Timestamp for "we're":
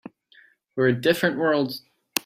0.75-0.87